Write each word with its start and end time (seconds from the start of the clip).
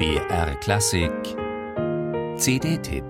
BR 0.00 0.54
Klassik. 0.60 1.12
CD-Tipp 2.38 3.04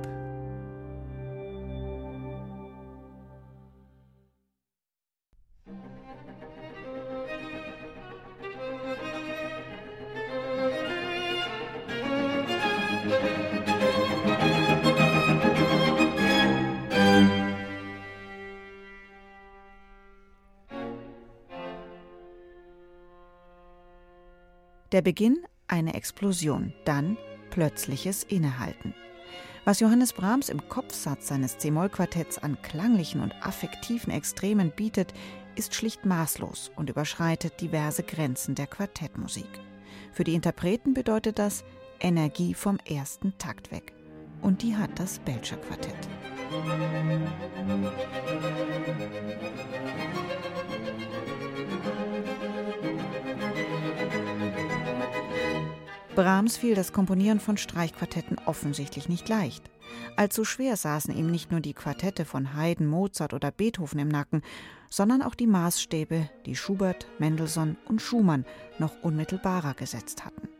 Der 24.90 25.02
Beginn 25.02 25.46
eine 25.70 25.94
Explosion, 25.94 26.72
dann 26.84 27.16
plötzliches 27.50 28.24
Innehalten. 28.24 28.94
Was 29.64 29.80
Johannes 29.80 30.12
Brahms 30.12 30.48
im 30.48 30.68
Kopfsatz 30.68 31.28
seines 31.28 31.58
C-Moll-Quartetts 31.58 32.38
an 32.38 32.60
klanglichen 32.62 33.20
und 33.20 33.34
affektiven 33.42 34.12
Extremen 34.12 34.70
bietet, 34.70 35.12
ist 35.54 35.74
schlicht 35.74 36.06
maßlos 36.06 36.70
und 36.76 36.88
überschreitet 36.88 37.60
diverse 37.60 38.02
Grenzen 38.02 38.54
der 38.54 38.66
Quartettmusik. 38.66 39.48
Für 40.12 40.24
die 40.24 40.34
Interpreten 40.34 40.94
bedeutet 40.94 41.38
das 41.38 41.64
Energie 42.00 42.54
vom 42.54 42.78
ersten 42.88 43.36
Takt 43.38 43.70
weg. 43.70 43.92
Und 44.40 44.62
die 44.62 44.74
hat 44.74 44.98
das 44.98 45.18
Belcher 45.18 45.58
Quartett. 45.58 46.08
Brahms 56.20 56.58
fiel 56.58 56.74
das 56.74 56.92
Komponieren 56.92 57.40
von 57.40 57.56
Streichquartetten 57.56 58.36
offensichtlich 58.44 59.08
nicht 59.08 59.26
leicht. 59.30 59.70
Allzu 60.16 60.44
schwer 60.44 60.76
saßen 60.76 61.16
ihm 61.16 61.30
nicht 61.30 61.50
nur 61.50 61.60
die 61.60 61.72
Quartette 61.72 62.26
von 62.26 62.54
Haydn, 62.54 62.86
Mozart 62.86 63.32
oder 63.32 63.50
Beethoven 63.50 63.98
im 64.00 64.08
Nacken, 64.08 64.42
sondern 64.90 65.22
auch 65.22 65.34
die 65.34 65.46
Maßstäbe, 65.46 66.28
die 66.44 66.56
Schubert, 66.56 67.06
Mendelssohn 67.18 67.78
und 67.86 68.02
Schumann 68.02 68.44
noch 68.78 69.02
unmittelbarer 69.02 69.72
gesetzt 69.72 70.22
hatten. 70.22 70.50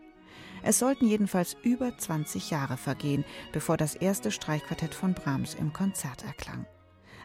Es 0.63 0.79
sollten 0.79 1.07
jedenfalls 1.07 1.59
über 1.63 1.95
20 1.95 2.49
Jahre 2.49 2.79
vergehen, 2.79 3.27
bevor 3.53 3.77
das 3.77 3.95
erste 3.95 4.31
Streichquartett 4.31 4.95
von 4.95 5.13
Brahms 5.13 5.53
im 5.53 5.75
Konzert 5.75 6.25
erklang. 6.25 6.65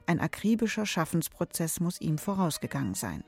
Ein 0.08 0.20
akribischer 0.20 0.86
Schaffensprozess 0.86 1.80
muss 1.80 2.02
ihm 2.02 2.18
vorausgegangen 2.18 2.96
sein. 2.96 3.24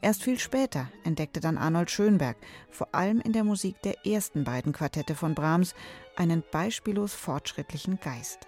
Erst 0.00 0.22
viel 0.22 0.38
später 0.38 0.90
entdeckte 1.04 1.40
dann 1.40 1.58
Arnold 1.58 1.90
Schönberg, 1.90 2.36
vor 2.70 2.88
allem 2.92 3.20
in 3.20 3.32
der 3.32 3.44
Musik 3.44 3.80
der 3.82 4.06
ersten 4.06 4.44
beiden 4.44 4.72
Quartette 4.72 5.14
von 5.14 5.34
Brahms, 5.34 5.74
einen 6.16 6.42
beispiellos 6.50 7.14
fortschrittlichen 7.14 7.98
Geist. 8.00 8.46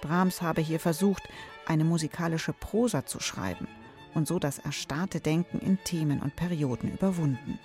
Brahms 0.00 0.42
habe 0.42 0.60
hier 0.60 0.80
versucht, 0.80 1.22
eine 1.66 1.84
musikalische 1.84 2.52
Prosa 2.52 3.06
zu 3.06 3.20
schreiben 3.20 3.68
und 4.14 4.26
so 4.26 4.38
das 4.38 4.58
erstarrte 4.58 5.20
Denken 5.20 5.58
in 5.58 5.78
Themen 5.84 6.20
und 6.20 6.36
Perioden 6.36 6.92
überwunden. 6.92 7.58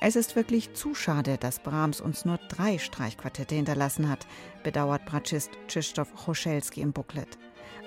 Es 0.00 0.14
ist 0.14 0.36
wirklich 0.36 0.74
zu 0.74 0.94
schade, 0.94 1.38
dass 1.38 1.58
Brahms 1.58 2.00
uns 2.00 2.24
nur 2.24 2.38
drei 2.48 2.78
Streichquartette 2.78 3.56
hinterlassen 3.56 4.08
hat, 4.08 4.28
bedauert 4.62 5.04
Bratschist 5.06 5.50
Krzysztof 5.66 6.14
Choschelski 6.14 6.80
im 6.80 6.92
Booklet. 6.92 7.36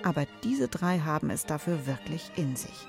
Aber 0.04 0.26
diese 0.44 0.68
drei 0.68 1.00
haben 1.00 1.30
es 1.30 1.46
dafür 1.46 1.88
wirklich 1.88 2.32
in 2.36 2.58
sich. 2.58 2.88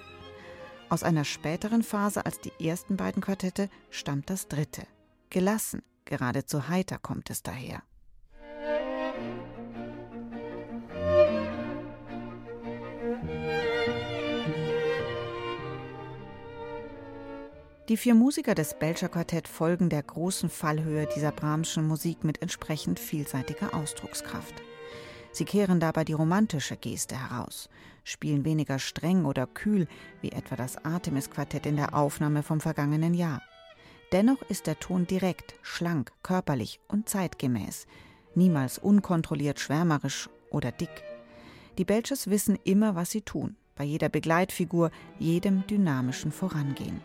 Aus 0.93 1.05
einer 1.05 1.25
späteren 1.25 1.83
Phase 1.83 2.27
als 2.27 2.39
die 2.39 2.53
ersten 2.63 2.99
beiden 2.99 3.23
Quartette 3.23 3.71
stammt 3.89 4.29
das 4.29 4.47
dritte. 4.47 4.83
Gelassen, 5.31 5.81
geradezu 6.05 6.69
heiter 6.69 6.99
kommt 6.99 7.31
es 7.31 7.43
daher. 7.43 7.83
Die 17.89 17.97
vier 17.97 18.15
Musiker 18.15 18.55
des 18.55 18.79
Belcher 18.79 19.09
Quartett 19.09 19.49
folgen 19.49 19.89
der 19.89 20.03
großen 20.03 20.51
Fallhöhe 20.51 21.09
dieser 21.17 21.33
Brahmschen 21.33 21.89
Musik 21.89 22.23
mit 22.23 22.43
entsprechend 22.43 23.01
vielseitiger 23.01 23.73
Ausdruckskraft. 23.73 24.61
Sie 25.33 25.45
kehren 25.45 25.81
dabei 25.81 26.05
die 26.05 26.13
romantische 26.13 26.77
Geste 26.77 27.17
heraus, 27.17 27.69
spielen 28.05 28.45
weniger 28.45 28.79
streng 28.79 29.25
oder 29.25 29.47
kühl 29.47 29.89
wie 30.21 30.33
etwa 30.33 30.57
das 30.57 30.85
Artemis-Quartett 30.85 31.67
in 31.67 31.77
der 31.77 31.95
Aufnahme 31.95 32.43
vom 32.43 32.61
vergangenen 32.61 33.15
Jahr. 33.15 33.43
Dennoch 34.13 34.43
ist 34.43 34.67
der 34.67 34.79
Ton 34.79 35.07
direkt, 35.07 35.55
schlank, 35.63 36.13
körperlich 36.23 36.81
und 36.87 37.09
zeitgemäß, 37.09 37.87
niemals 38.35 38.77
unkontrolliert 38.79 39.59
schwärmerisch 39.59 40.29
oder 40.51 40.71
dick. 40.71 41.03
Die 41.79 41.87
Belches 41.87 42.29
wissen 42.29 42.59
immer, 42.65 42.95
was 42.95 43.11
sie 43.11 43.23
tun, 43.23 43.57
bei 43.75 43.85
jeder 43.85 44.11
Begleitfigur, 44.11 44.91
jedem 45.19 45.67
dynamischen 45.67 46.31
Vorangehen. 46.31 47.01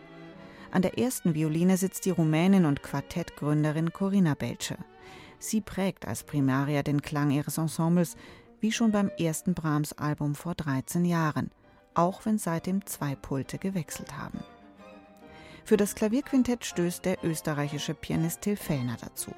An 0.70 0.82
der 0.82 0.98
ersten 0.98 1.34
Violine 1.34 1.78
sitzt 1.78 2.04
die 2.04 2.10
Rumänin 2.10 2.66
und 2.66 2.82
Quartettgründerin 2.82 3.94
Corinna 3.94 4.34
Belche. 4.34 4.76
Sie 5.38 5.60
prägt 5.60 6.06
als 6.06 6.24
Primaria 6.24 6.82
den 6.82 7.02
Klang 7.02 7.30
ihres 7.30 7.58
Ensembles, 7.58 8.16
wie 8.60 8.72
schon 8.72 8.90
beim 8.90 9.10
ersten 9.18 9.54
Brahms-Album 9.54 10.34
vor 10.34 10.54
13 10.54 11.04
Jahren, 11.04 11.50
auch 11.94 12.26
wenn 12.26 12.38
seitdem 12.38 12.84
zwei 12.86 13.14
Pulte 13.14 13.58
gewechselt 13.58 14.16
haben. 14.16 14.40
Für 15.64 15.76
das 15.76 15.94
Klavierquintett 15.94 16.64
stößt 16.64 17.04
der 17.04 17.22
österreichische 17.22 17.94
Pianist 17.94 18.40
Till 18.40 18.56
Fellner 18.56 18.96
dazu. 19.00 19.32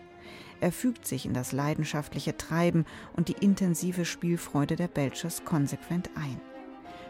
Er 0.61 0.73
fügt 0.73 1.07
sich 1.07 1.27
in 1.27 1.35
das 1.35 1.53
leidenschaftliche 1.53 2.37
Treiben 2.37 2.85
und 3.15 3.29
die 3.29 3.45
intensive 3.45 4.05
Spielfreude 4.05 4.77
der 4.77 4.89
Belchers 4.89 5.45
konsequent 5.45 6.11
ein. 6.15 6.41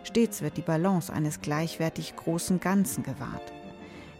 Stets 0.04 0.40
wird 0.40 0.56
die 0.56 0.62
Balance 0.62 1.12
eines 1.12 1.40
gleichwertig 1.40 2.16
großen 2.16 2.60
Ganzen 2.60 3.02
gewahrt. 3.02 3.52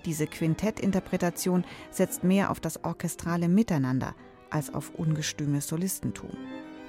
Diese 0.04 0.26
Quintettinterpretation 0.26 1.64
setzt 1.91 2.25
mehr 2.25 2.50
auf 2.50 2.60
das 2.60 2.84
orchestrale 2.84 3.48
Miteinander 3.48 4.14
als 4.50 4.72
auf 4.72 4.94
ungestümes 4.94 5.68
Solistentum. 5.68 6.30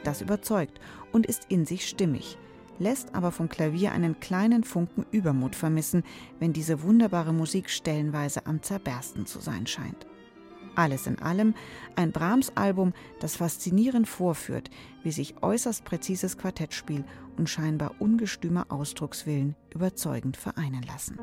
Das 0.03 0.21
überzeugt 0.21 0.79
und 1.11 1.25
ist 1.25 1.45
in 1.49 1.65
sich 1.65 1.87
stimmig, 1.87 2.37
lässt 2.79 3.13
aber 3.13 3.31
vom 3.31 3.49
Klavier 3.49 3.91
einen 3.91 4.19
kleinen 4.19 4.63
Funken 4.63 5.05
Übermut 5.11 5.55
vermissen, 5.55 6.03
wenn 6.39 6.53
diese 6.53 6.81
wunderbare 6.81 7.33
Musik 7.33 7.69
stellenweise 7.69 8.45
am 8.47 8.61
Zerbersten 8.63 9.25
zu 9.25 9.39
sein 9.39 9.67
scheint. 9.67 10.07
Alles 10.75 11.05
in 11.05 11.19
allem 11.19 11.53
ein 11.95 12.11
Brahms-Album, 12.11 12.93
das 13.19 13.35
faszinierend 13.35 14.07
vorführt, 14.07 14.69
wie 15.03 15.11
sich 15.11 15.35
äußerst 15.41 15.83
präzises 15.83 16.37
Quartettspiel 16.37 17.03
und 17.37 17.49
scheinbar 17.49 17.95
ungestümer 17.99 18.67
Ausdruckswillen 18.69 19.55
überzeugend 19.73 20.37
vereinen 20.37 20.83
lassen. 20.83 21.19